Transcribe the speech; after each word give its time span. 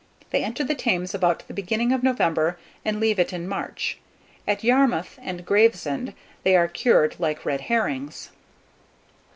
They 0.31 0.43
enter 0.43 0.63
the 0.63 0.73
Thames 0.73 1.13
about 1.13 1.43
the 1.47 1.53
beginning 1.53 1.91
of 1.93 2.01
November, 2.01 2.57
and 2.83 2.99
leave 2.99 3.19
it 3.19 3.31
in 3.31 3.47
March. 3.47 3.99
At 4.47 4.63
Yarmouth 4.63 5.19
and 5.21 5.45
Gravesend 5.45 6.15
they 6.41 6.55
are 6.55 6.67
cured 6.67 7.15
like 7.19 7.45
red 7.45 7.61
herrings. 7.61 8.31